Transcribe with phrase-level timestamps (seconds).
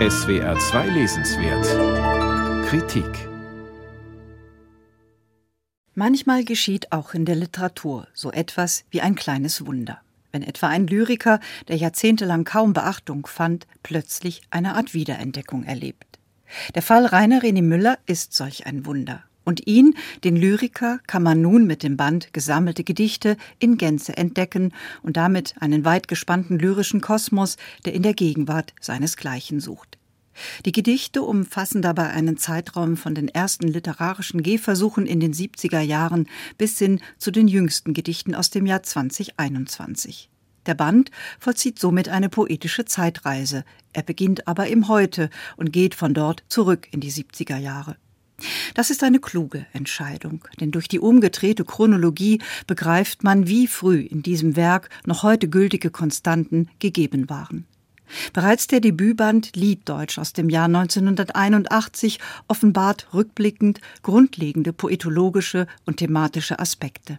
[0.00, 3.06] SWR 2 Lesenswert Kritik
[5.94, 10.00] Manchmal geschieht auch in der Literatur so etwas wie ein kleines Wunder.
[10.32, 11.38] Wenn etwa ein Lyriker,
[11.68, 16.18] der jahrzehntelang kaum Beachtung fand, plötzlich eine Art Wiederentdeckung erlebt.
[16.74, 19.22] Der Fall Rainer René Müller ist solch ein Wunder.
[19.44, 24.72] Und ihn, den Lyriker, kann man nun mit dem Band Gesammelte Gedichte in Gänze entdecken
[25.02, 29.98] und damit einen weit gespannten lyrischen Kosmos, der in der Gegenwart seinesgleichen sucht.
[30.64, 36.26] Die Gedichte umfassen dabei einen Zeitraum von den ersten literarischen Gehversuchen in den 70er Jahren
[36.58, 40.30] bis hin zu den jüngsten Gedichten aus dem Jahr 2021.
[40.66, 43.64] Der Band vollzieht somit eine poetische Zeitreise.
[43.92, 47.96] Er beginnt aber im Heute und geht von dort zurück in die 70er Jahre.
[48.74, 54.22] Das ist eine kluge Entscheidung, denn durch die umgedrehte Chronologie begreift man, wie früh in
[54.22, 57.66] diesem Werk noch heute gültige Konstanten gegeben waren.
[58.32, 67.18] Bereits der Debütband Lieddeutsch aus dem Jahr 1981 offenbart rückblickend grundlegende poetologische und thematische Aspekte.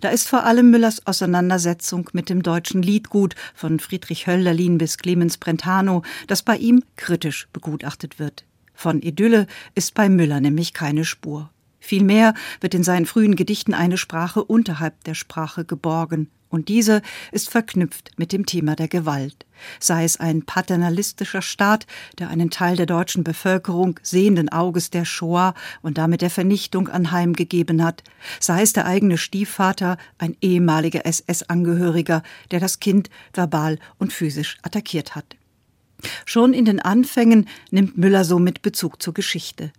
[0.00, 5.38] Da ist vor allem Müllers Auseinandersetzung mit dem deutschen Liedgut von Friedrich Hölderlin bis Clemens
[5.38, 8.44] Brentano, das bei ihm kritisch begutachtet wird.
[8.80, 11.50] Von Idylle ist bei Müller nämlich keine Spur.
[11.80, 17.50] Vielmehr wird in seinen frühen Gedichten eine Sprache unterhalb der Sprache geborgen, und diese ist
[17.50, 19.44] verknüpft mit dem Thema der Gewalt,
[19.80, 21.86] sei es ein paternalistischer Staat,
[22.18, 27.84] der einen Teil der deutschen Bevölkerung sehenden Auges der Shoah und damit der Vernichtung anheimgegeben
[27.84, 28.02] hat,
[28.40, 35.14] sei es der eigene Stiefvater, ein ehemaliger SS-Angehöriger, der das Kind verbal und physisch attackiert
[35.14, 35.36] hat.
[36.24, 39.72] Schon in den Anfängen nimmt Müller somit Bezug zur Geschichte.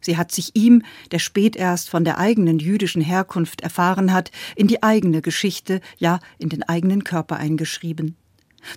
[0.00, 4.68] Sie hat sich ihm, der spät erst von der eigenen jüdischen Herkunft erfahren hat, in
[4.68, 8.16] die eigene Geschichte, ja in den eigenen Körper eingeschrieben.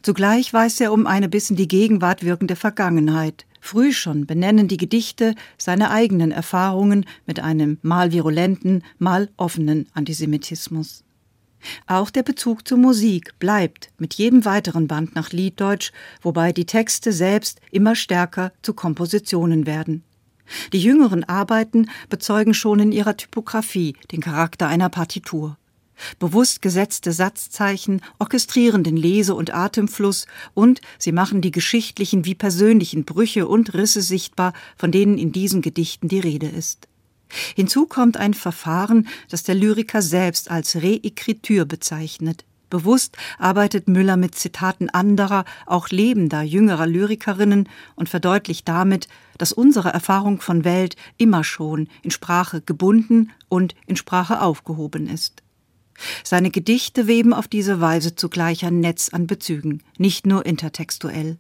[0.02, 3.46] Zugleich weiß er um eine bis in die Gegenwart wirkende Vergangenheit.
[3.60, 11.04] Früh schon benennen die Gedichte seine eigenen Erfahrungen mit einem mal virulenten, mal offenen Antisemitismus.
[11.88, 15.92] Auch der Bezug zur Musik bleibt mit jedem weiteren Band nach Lieddeutsch,
[16.22, 20.04] wobei die Texte selbst immer stärker zu Kompositionen werden.
[20.74, 25.58] Die jüngeren Arbeiten bezeugen schon in ihrer Typografie den Charakter einer Partitur.
[26.20, 33.06] Bewusst gesetzte Satzzeichen orchestrieren den Lese- und Atemfluss und sie machen die geschichtlichen wie persönlichen
[33.06, 36.88] Brüche und Risse sichtbar, von denen in diesen Gedichten die Rede ist.
[37.56, 42.46] Hinzu kommt ein Verfahren, das der Lyriker selbst als Reekritur bezeichnet.
[42.72, 49.90] Bewusst arbeitet Müller mit Zitaten anderer, auch lebender, jüngerer Lyrikerinnen und verdeutlicht damit, dass unsere
[49.90, 55.44] Erfahrung von Welt immer schon in Sprache gebunden und in Sprache aufgehoben ist.
[56.24, 61.38] Seine Gedichte weben auf diese Weise zugleich ein Netz an Bezügen, nicht nur intertextuell.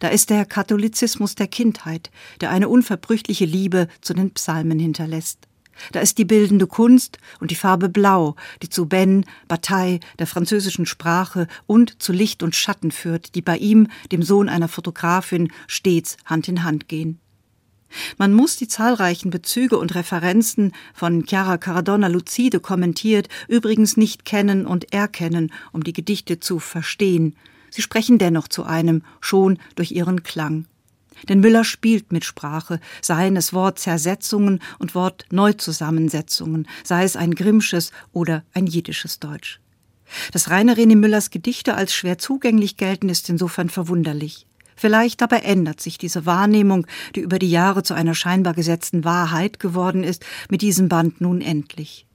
[0.00, 2.10] Da ist der Katholizismus der Kindheit,
[2.40, 5.48] der eine unverbrüchliche Liebe zu den Psalmen hinterlässt.
[5.92, 10.86] Da ist die bildende Kunst und die Farbe Blau, die zu Ben, Bataille, der französischen
[10.86, 16.16] Sprache und zu Licht und Schatten führt, die bei ihm, dem Sohn einer Fotografin, stets
[16.24, 17.18] Hand in Hand gehen.
[18.16, 24.66] Man muss die zahlreichen Bezüge und Referenzen von Chiara Caradonna Lucide kommentiert übrigens nicht kennen
[24.66, 27.36] und erkennen, um die Gedichte zu verstehen.
[27.72, 30.66] Sie sprechen dennoch zu einem, schon durch ihren Klang.
[31.28, 38.44] Denn Müller spielt mit Sprache, seien es Wortzersetzungen und Wortneuzusammensetzungen, sei es ein Grimmsches oder
[38.52, 39.58] ein jiddisches Deutsch.
[40.32, 44.46] Dass Rainer René Müllers Gedichte als schwer zugänglich gelten, ist insofern verwunderlich.
[44.76, 49.60] Vielleicht aber ändert sich diese Wahrnehmung, die über die Jahre zu einer scheinbar gesetzten Wahrheit
[49.60, 52.06] geworden ist, mit diesem Band nun endlich.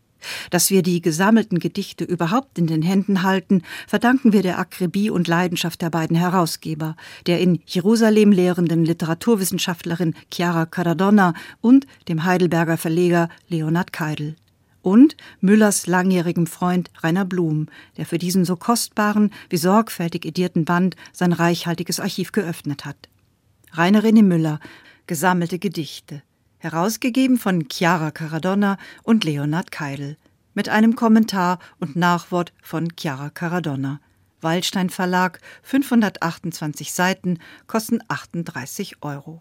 [0.49, 5.27] Dass wir die gesammelten Gedichte überhaupt in den Händen halten, verdanken wir der Akribie und
[5.27, 6.95] Leidenschaft der beiden Herausgeber,
[7.25, 14.35] der in Jerusalem lehrenden Literaturwissenschaftlerin Chiara Caradonna und dem Heidelberger Verleger Leonhard Keidel.
[14.81, 17.67] Und Müllers langjährigem Freund Rainer Blum,
[17.97, 23.09] der für diesen so kostbaren wie sorgfältig edierten Band sein reichhaltiges Archiv geöffnet hat.
[23.73, 24.59] Rainer René Müller,
[25.05, 26.21] Gesammelte Gedichte
[26.59, 30.17] herausgegeben von Chiara Caradonna und Leonhard Keidel,
[30.53, 33.99] mit einem Kommentar und Nachwort von Chiara Caradonna.
[34.41, 39.39] Waldstein Verlag, 528 Seiten, kosten 38 Euro.